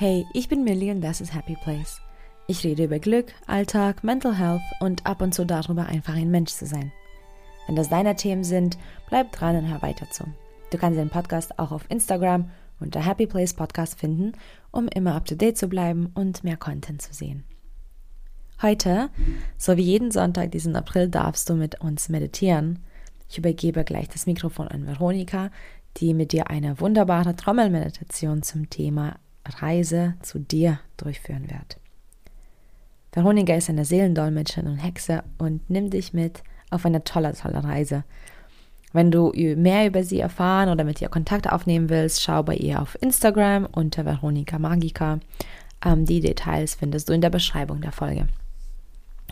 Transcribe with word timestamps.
Hey, 0.00 0.28
ich 0.32 0.48
bin 0.48 0.62
Millie 0.62 0.92
und 0.92 1.00
das 1.00 1.20
ist 1.20 1.34
Happy 1.34 1.56
Place. 1.56 2.00
Ich 2.46 2.62
rede 2.62 2.84
über 2.84 3.00
Glück, 3.00 3.32
Alltag, 3.48 4.04
Mental 4.04 4.32
Health 4.32 4.62
und 4.78 5.04
ab 5.04 5.20
und 5.20 5.34
zu 5.34 5.44
darüber, 5.44 5.86
einfach 5.86 6.14
ein 6.14 6.30
Mensch 6.30 6.52
zu 6.52 6.66
sein. 6.66 6.92
Wenn 7.66 7.74
das 7.74 7.88
deine 7.88 8.14
Themen 8.14 8.44
sind, 8.44 8.78
bleib 9.08 9.32
dran 9.32 9.56
und 9.56 9.68
hör 9.68 9.82
weiter 9.82 10.08
zu. 10.08 10.22
Du 10.70 10.78
kannst 10.78 11.00
den 11.00 11.10
Podcast 11.10 11.58
auch 11.58 11.72
auf 11.72 11.84
Instagram 11.88 12.48
unter 12.78 13.04
Happy 13.04 13.26
Place 13.26 13.54
Podcast 13.54 13.98
finden, 13.98 14.34
um 14.70 14.86
immer 14.86 15.16
up 15.16 15.24
to 15.24 15.34
date 15.34 15.58
zu 15.58 15.66
bleiben 15.66 16.12
und 16.14 16.44
mehr 16.44 16.56
Content 16.56 17.02
zu 17.02 17.12
sehen. 17.12 17.42
Heute, 18.62 19.10
so 19.56 19.76
wie 19.76 19.82
jeden 19.82 20.12
Sonntag 20.12 20.52
diesen 20.52 20.76
April, 20.76 21.08
darfst 21.08 21.50
du 21.50 21.54
mit 21.54 21.80
uns 21.80 22.08
meditieren. 22.08 22.84
Ich 23.28 23.38
übergebe 23.38 23.82
gleich 23.82 24.08
das 24.08 24.26
Mikrofon 24.26 24.68
an 24.68 24.86
Veronika, 24.86 25.50
die 25.96 26.14
mit 26.14 26.30
dir 26.30 26.50
eine 26.50 26.78
wunderbare 26.78 27.34
Trommelmeditation 27.34 28.44
zum 28.44 28.70
Thema 28.70 29.16
Reise 29.60 30.14
zu 30.22 30.38
dir 30.38 30.80
durchführen 30.96 31.50
wird. 31.50 31.78
Veronika 33.12 33.54
ist 33.54 33.68
eine 33.68 33.84
Seelendolmetscherin 33.84 34.70
und 34.70 34.78
Hexe 34.78 35.24
und 35.38 35.68
nimmt 35.70 35.94
dich 35.94 36.12
mit 36.12 36.42
auf 36.70 36.84
eine 36.84 37.04
tolle, 37.04 37.32
tolle 37.34 37.64
Reise. 37.64 38.04
Wenn 38.92 39.10
du 39.10 39.32
mehr 39.56 39.86
über 39.86 40.02
sie 40.02 40.20
erfahren 40.20 40.68
oder 40.68 40.84
mit 40.84 41.00
ihr 41.02 41.08
Kontakt 41.08 41.50
aufnehmen 41.50 41.88
willst, 41.90 42.22
schau 42.22 42.42
bei 42.42 42.54
ihr 42.54 42.80
auf 42.80 42.96
Instagram 43.02 43.66
unter 43.66 44.04
Veronika 44.04 44.58
Magica. 44.58 45.20
Ähm, 45.84 46.04
die 46.04 46.20
Details 46.20 46.74
findest 46.74 47.08
du 47.08 47.12
in 47.12 47.20
der 47.20 47.30
Beschreibung 47.30 47.80
der 47.80 47.92
Folge. 47.92 48.28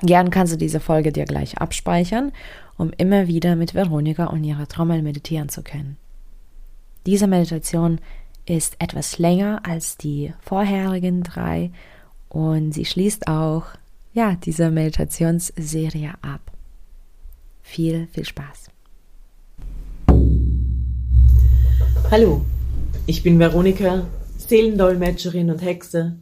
Gern 0.02 0.30
kannst 0.30 0.52
du 0.52 0.58
diese 0.58 0.80
Folge 0.80 1.10
dir 1.10 1.24
gleich 1.24 1.58
abspeichern, 1.58 2.32
um 2.76 2.90
immer 2.98 3.28
wieder 3.28 3.56
mit 3.56 3.74
Veronika 3.74 4.26
und 4.26 4.44
ihrer 4.44 4.68
Trommel 4.68 5.00
meditieren 5.00 5.48
zu 5.48 5.62
können. 5.62 5.96
Diese 7.06 7.26
Meditation 7.26 8.00
ist 8.46 8.76
etwas 8.78 9.18
länger 9.18 9.60
als 9.64 9.96
die 9.96 10.32
vorherigen 10.40 11.22
drei 11.22 11.72
und 12.28 12.72
sie 12.72 12.84
schließt 12.84 13.26
auch 13.28 13.64
ja 14.12 14.36
diese 14.36 14.70
Meditationsserie 14.70 16.14
ab. 16.22 16.52
Viel, 17.62 18.08
viel 18.12 18.24
Spaß. 18.24 18.70
Hallo, 22.10 22.42
ich 23.06 23.24
bin 23.24 23.38
Veronika, 23.38 24.06
Seelendolmetscherin 24.38 25.50
und 25.50 25.62
Hexe 25.62 26.16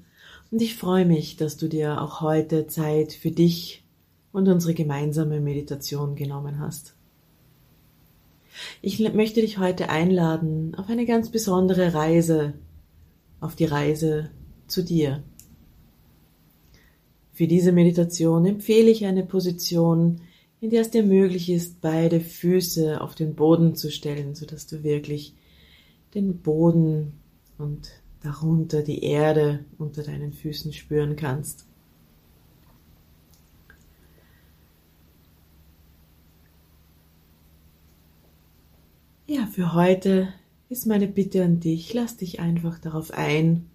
und 0.51 0.63
ich 0.63 0.77
freue 0.77 1.05
mich, 1.05 1.37
dass 1.37 1.59
du 1.59 1.69
dir 1.69 2.01
auch 2.01 2.23
heute 2.23 2.67
Zeit 2.67 3.13
für 3.13 3.31
dich 3.31 3.85
und 4.33 4.49
unsere 4.49 4.73
gemeinsame 4.73 5.41
Meditation 5.41 6.17
genommen 6.17 6.59
hast. 6.59 6.94
Ich 8.83 9.01
möchte 9.01 9.41
dich 9.41 9.59
heute 9.59 9.89
einladen 9.89 10.75
auf 10.77 10.89
eine 10.89 11.07
ganz 11.07 11.31
besondere 11.31 11.95
Reise, 11.95 12.55
auf 13.41 13.55
die 13.57 13.65
Reise 13.65 14.31
zu 14.67 14.83
dir. 14.83 15.23
Für 17.33 17.47
diese 17.47 17.73
Meditation 17.73 18.47
empfehle 18.47 18.91
ich 18.91 19.07
eine 19.07 19.25
Position, 19.25 20.21
in 20.61 20.71
der 20.71 20.83
es 20.83 20.91
dir 20.91 21.03
möglich 21.03 21.51
ist, 21.51 21.81
beide 21.81 22.21
Füße 22.21 23.01
auf 23.01 23.15
den 23.15 23.35
Boden 23.35 23.75
zu 23.75 23.91
stellen, 23.91 24.35
sodass 24.35 24.67
du 24.67 24.83
wirklich 24.83 25.35
den 26.15 26.39
Boden 26.39 27.15
und 27.59 27.91
darunter 28.23 28.83
die 28.83 29.03
Erde 29.03 29.65
unter 29.79 30.03
deinen 30.03 30.33
Füßen 30.33 30.73
spüren 30.73 31.17
kannst. 31.17 31.67
Für 39.55 39.73
heute 39.73 40.35
ist 40.69 40.85
meine 40.85 41.07
Bitte 41.07 41.45
an 41.45 41.61
dich, 41.61 41.95
lass 41.95 42.17
dich 42.17 42.41
einfach 42.41 42.81
darauf 42.81 43.13
ein. 43.13 43.67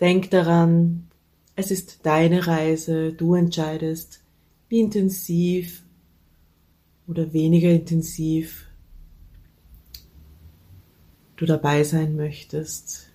Denk 0.00 0.30
daran, 0.30 1.08
es 1.56 1.72
ist 1.72 2.06
deine 2.06 2.46
Reise, 2.46 3.12
du 3.12 3.34
entscheidest, 3.34 4.20
wie 4.68 4.78
intensiv 4.78 5.82
oder 7.08 7.32
weniger 7.32 7.70
intensiv 7.70 8.68
du 11.34 11.44
dabei 11.44 11.82
sein 11.82 12.14
möchtest. 12.14 13.08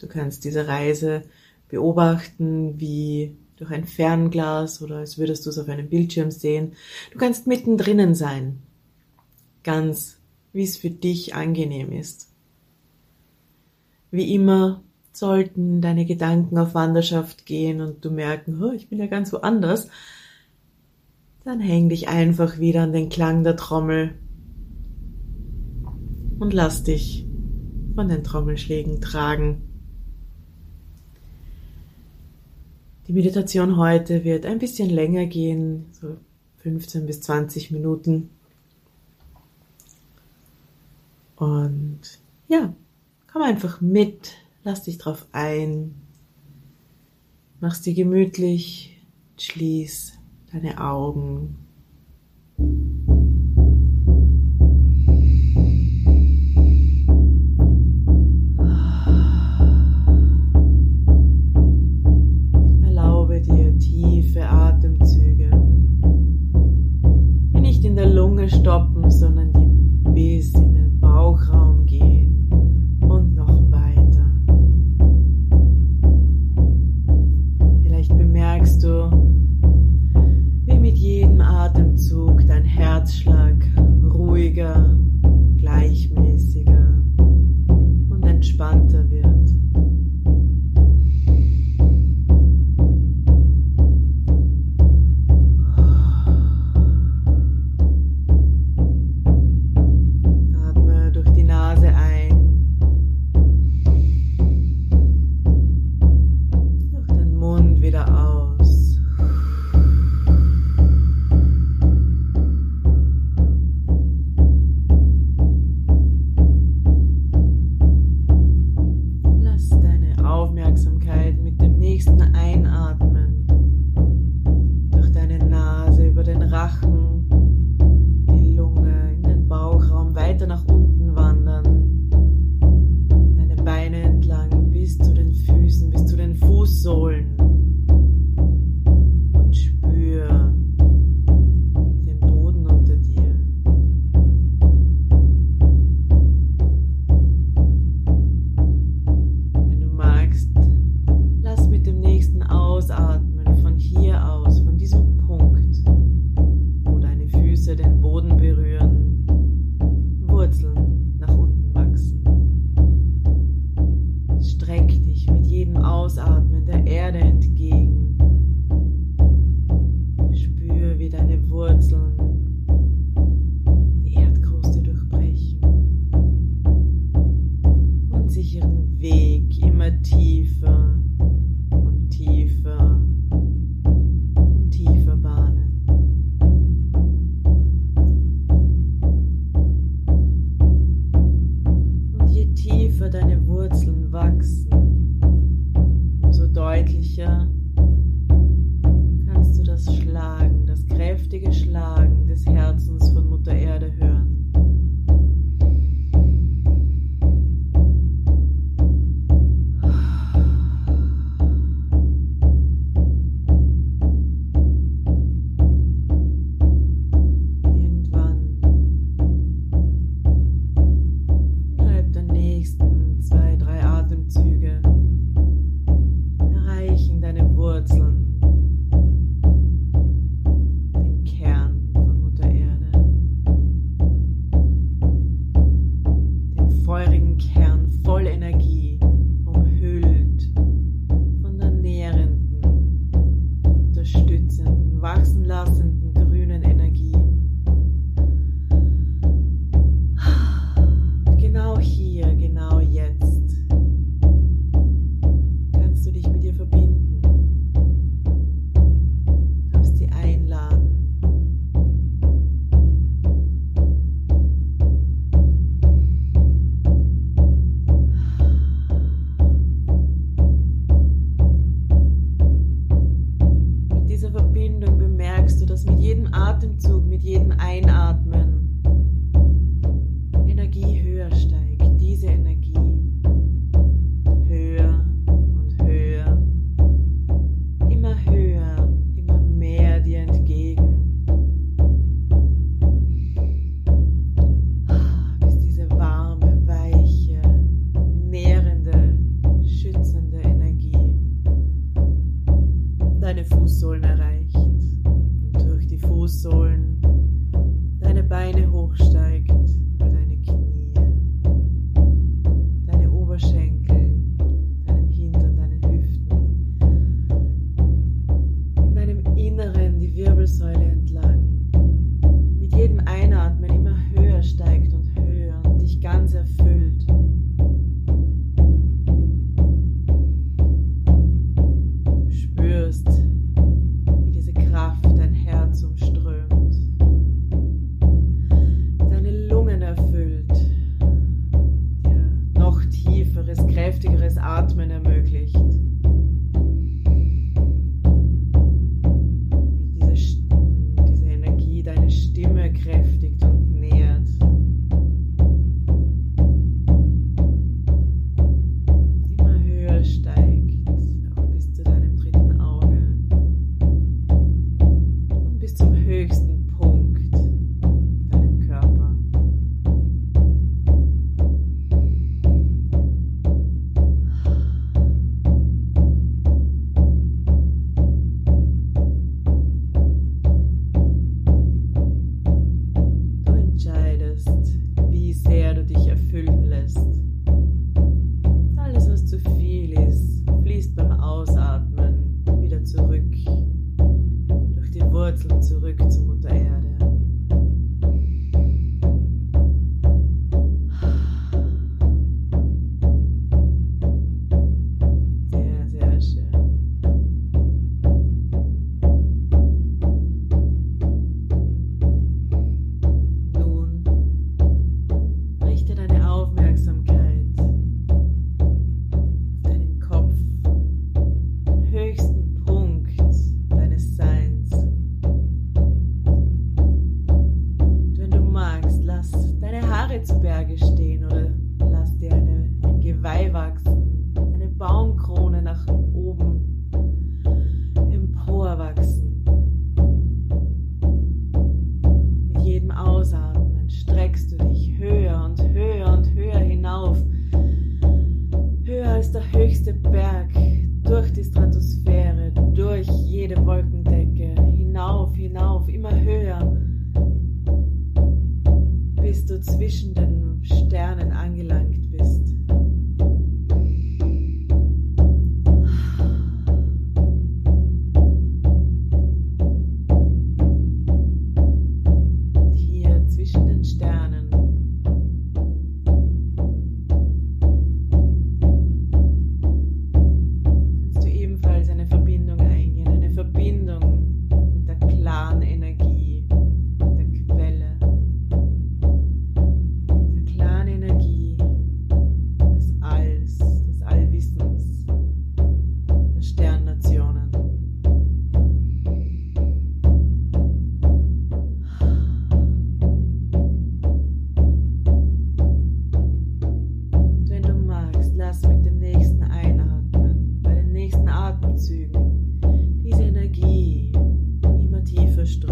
Du 0.00 0.08
kannst 0.08 0.44
diese 0.44 0.66
Reise 0.66 1.22
beobachten 1.68 2.80
wie 2.80 3.36
durch 3.54 3.70
ein 3.70 3.84
Fernglas 3.84 4.82
oder 4.82 4.96
als 4.96 5.16
würdest 5.16 5.46
du 5.46 5.50
es 5.50 5.58
auf 5.60 5.68
einem 5.68 5.88
Bildschirm 5.88 6.32
sehen. 6.32 6.72
Du 7.12 7.18
kannst 7.18 7.46
mittendrin 7.46 8.16
sein, 8.16 8.62
ganz 9.62 10.18
wie 10.54 10.62
es 10.62 10.78
für 10.78 10.90
dich 10.90 11.34
angenehm 11.34 11.92
ist. 11.92 12.32
Wie 14.10 14.32
immer 14.32 14.82
sollten 15.12 15.80
deine 15.80 16.06
Gedanken 16.06 16.56
auf 16.56 16.74
Wanderschaft 16.74 17.44
gehen 17.44 17.80
und 17.80 18.04
du 18.04 18.10
merken, 18.10 18.62
oh, 18.62 18.72
ich 18.72 18.88
bin 18.88 19.00
ja 19.00 19.06
ganz 19.06 19.32
woanders, 19.32 19.88
dann 21.44 21.60
häng 21.60 21.88
dich 21.88 22.08
einfach 22.08 22.58
wieder 22.58 22.84
an 22.84 22.92
den 22.92 23.08
Klang 23.10 23.44
der 23.44 23.56
Trommel 23.56 24.14
und 26.38 26.52
lass 26.52 26.84
dich 26.84 27.26
von 27.94 28.08
den 28.08 28.24
Trommelschlägen 28.24 29.00
tragen. 29.00 29.62
Die 33.06 33.12
Meditation 33.12 33.76
heute 33.76 34.24
wird 34.24 34.46
ein 34.46 34.58
bisschen 34.58 34.88
länger 34.88 35.26
gehen, 35.26 35.86
so 35.92 36.16
15 36.58 37.06
bis 37.06 37.20
20 37.20 37.70
Minuten. 37.70 38.30
Und 41.44 42.00
ja, 42.48 42.74
komm 43.30 43.42
einfach 43.42 43.82
mit, 43.82 44.32
lass 44.62 44.84
dich 44.84 44.96
drauf 44.96 45.26
ein, 45.32 45.94
mach's 47.60 47.82
dir 47.82 47.92
gemütlich, 47.92 48.98
schließ 49.38 50.18
deine 50.52 50.80
Augen. 50.80 51.63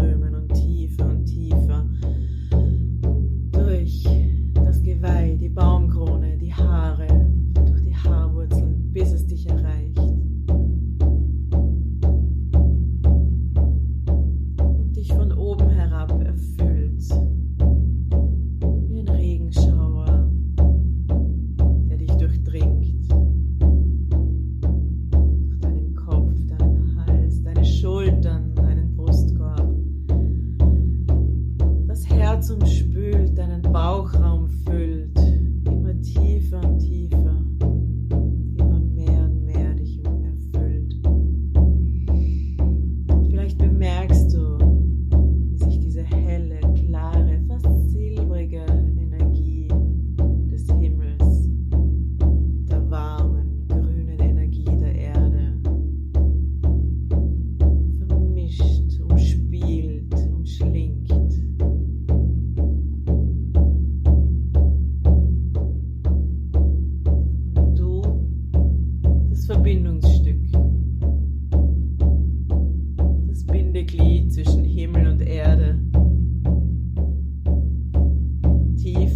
strömen 0.03 0.35
und 0.35 0.53
tief. 0.53 0.72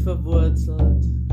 Verwurzelt 0.07 1.26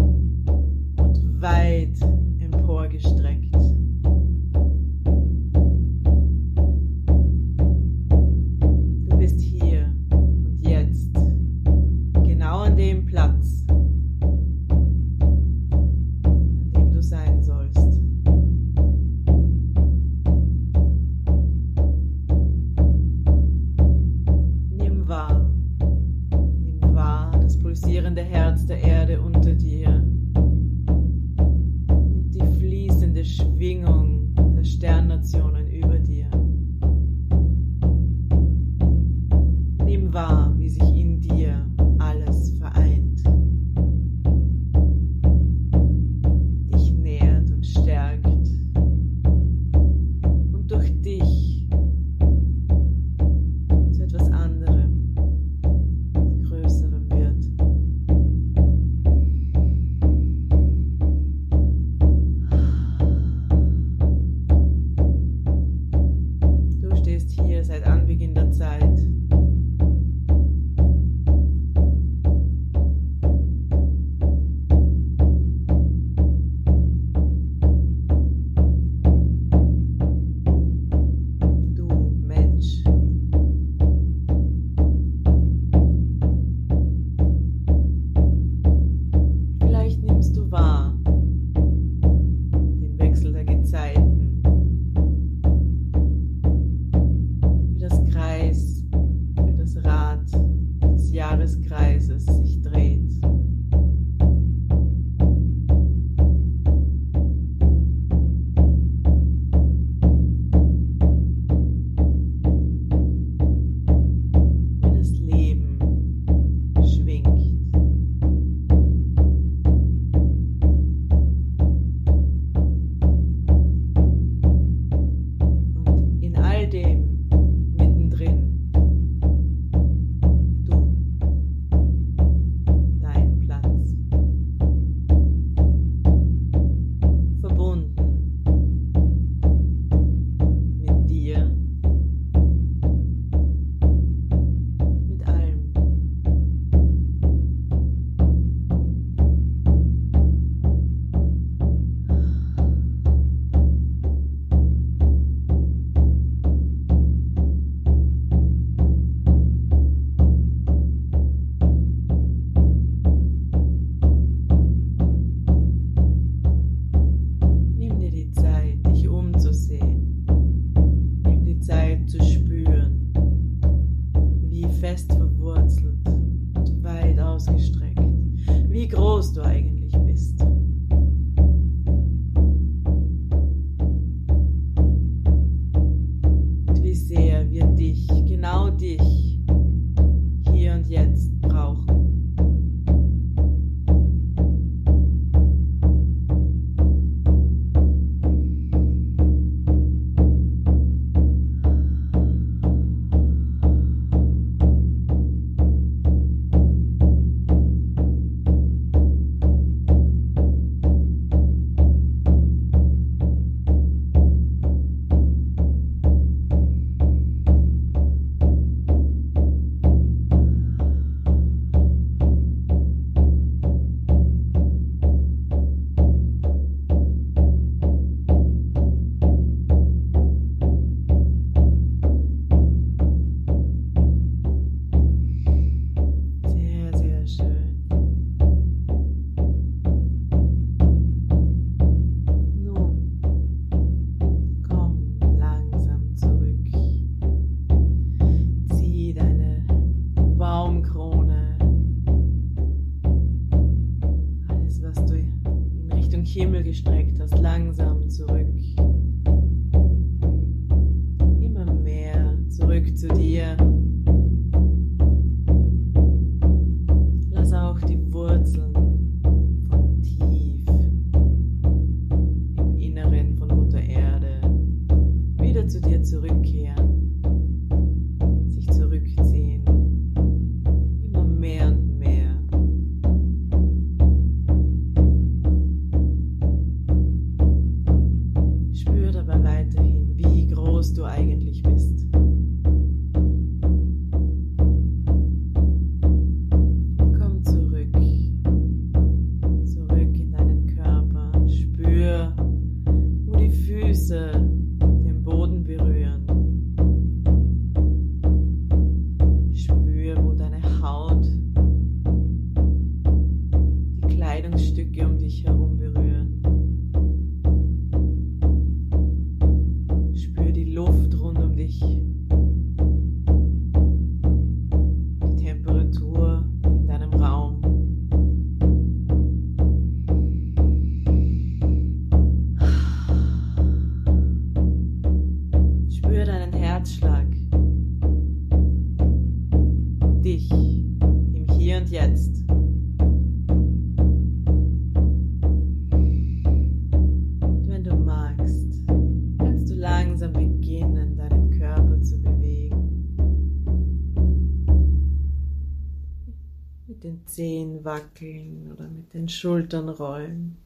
den 357.04 357.26
Zehen 357.26 357.84
wackeln 357.84 358.72
oder 358.72 358.88
mit 358.88 359.12
den 359.12 359.28
Schultern 359.28 359.90
rollen. 359.90 360.56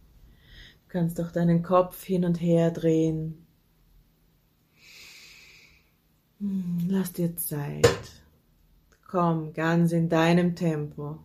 Du 0.84 0.92
kannst 0.92 1.20
auch 1.20 1.32
deinen 1.32 1.62
Kopf 1.62 2.02
hin 2.04 2.24
und 2.24 2.40
her 2.40 2.70
drehen. 2.70 3.44
Hm, 6.38 6.86
lass 6.88 7.12
dir 7.12 7.36
Zeit. 7.36 8.22
Komm 9.06 9.52
ganz 9.52 9.92
in 9.92 10.08
deinem 10.08 10.54
Tempo. 10.54 11.18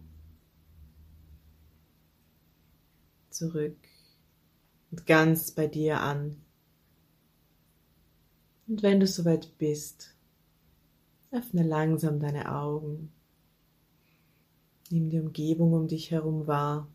Zurück 3.30 3.78
und 4.90 5.06
ganz 5.06 5.52
bei 5.52 5.68
dir 5.68 6.02
an. 6.02 6.42
Und 8.68 8.82
wenn 8.82 9.00
du 9.00 9.06
soweit 9.06 9.58
bist, 9.60 10.16
öffne 11.32 11.64
langsam 11.64 12.20
deine 12.20 12.52
Augen. 12.52 13.13
Nimm 14.90 15.10
die 15.10 15.20
Umgebung 15.20 15.74
um 15.74 15.88
dich 15.88 16.12
herum 16.12 16.46
wahr. 16.48 16.88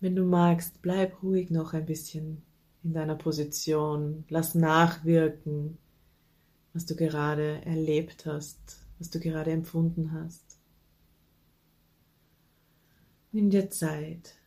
Wenn 0.00 0.16
du 0.16 0.24
magst, 0.24 0.80
bleib 0.80 1.22
ruhig 1.22 1.50
noch 1.50 1.74
ein 1.74 1.84
bisschen 1.84 2.42
in 2.82 2.94
deiner 2.94 3.16
Position. 3.16 4.24
Lass 4.28 4.54
nachwirken, 4.54 5.76
was 6.72 6.86
du 6.86 6.96
gerade 6.96 7.64
erlebt 7.66 8.24
hast, 8.24 8.86
was 8.98 9.10
du 9.10 9.20
gerade 9.20 9.50
empfunden 9.50 10.12
hast. 10.12 10.58
Nimm 13.32 13.50
dir 13.50 13.70
Zeit. 13.70 14.39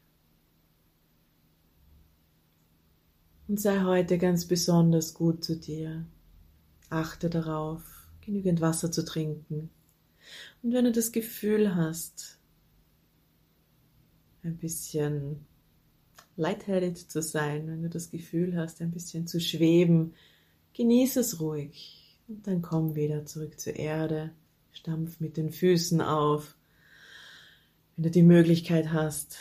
Und 3.48 3.60
sei 3.60 3.82
heute 3.82 4.18
ganz 4.18 4.46
besonders 4.46 5.14
gut 5.14 5.44
zu 5.44 5.58
dir. 5.58 6.06
Achte 6.90 7.30
darauf, 7.30 7.82
genügend 8.22 8.62
Wasser 8.62 8.90
zu 8.90 9.04
trinken. 9.04 9.70
Und 10.62 10.74
wenn 10.74 10.86
du 10.86 10.94
das 10.94 11.12
Gefühl 11.12 11.76
hast, 11.76 12.40
ein 14.44 14.58
bisschen 14.58 15.46
lightheaded 16.38 16.98
zu 16.98 17.22
sein, 17.22 17.68
wenn 17.68 17.84
du 17.84 17.90
das 17.90 18.12
Gefühl 18.12 18.56
hast, 18.58 18.82
ein 18.82 18.92
bisschen 18.92 19.28
zu 19.28 19.42
schweben, 19.42 20.14
genieße 20.74 21.20
es 21.20 21.42
ruhig 21.42 22.18
und 22.30 22.48
dann 22.48 22.62
komm 22.62 22.96
wieder 22.96 23.26
zurück 23.26 23.60
zur 23.60 23.76
Erde, 23.76 24.32
stampf 24.72 25.20
mit 25.20 25.36
den 25.36 25.52
Füßen 25.52 26.00
auf. 26.00 26.56
Wenn 27.96 28.04
du 28.04 28.12
die 28.12 28.24
Möglichkeit 28.24 28.92
hast, 28.94 29.38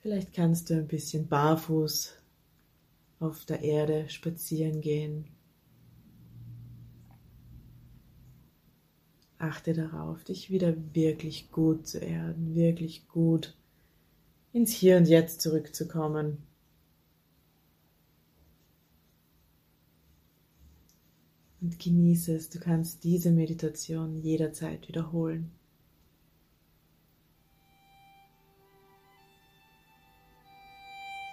vielleicht 0.00 0.34
kannst 0.34 0.68
du 0.68 0.74
ein 0.74 0.88
bisschen 0.88 1.26
barfuß 1.26 2.19
auf 3.20 3.44
der 3.44 3.60
Erde 3.60 4.08
spazieren 4.08 4.80
gehen. 4.80 5.26
Achte 9.38 9.72
darauf, 9.74 10.24
dich 10.24 10.50
wieder 10.50 10.74
wirklich 10.94 11.50
gut 11.50 11.86
zu 11.86 11.98
erden, 11.98 12.54
wirklich 12.54 13.08
gut 13.08 13.56
ins 14.52 14.72
Hier 14.72 14.96
und 14.96 15.06
Jetzt 15.06 15.40
zurückzukommen. 15.40 16.38
Und 21.60 21.78
genieße 21.78 22.34
es, 22.34 22.48
du 22.48 22.58
kannst 22.58 23.04
diese 23.04 23.30
Meditation 23.30 24.18
jederzeit 24.22 24.88
wiederholen. 24.88 25.50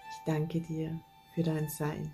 Ich 0.09 0.25
danke 0.25 0.59
dir 0.59 0.99
für 1.37 1.43
dein 1.43 1.69
Sein. 1.69 2.11